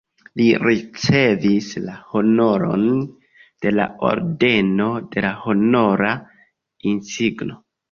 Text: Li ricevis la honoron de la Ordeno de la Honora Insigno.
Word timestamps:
Li 0.39 0.45
ricevis 0.67 1.67
la 1.83 1.97
honoron 2.13 2.87
de 3.67 3.75
la 3.77 3.87
Ordeno 4.09 4.89
de 5.15 5.27
la 5.29 5.37
Honora 5.55 6.17
Insigno. 6.95 7.63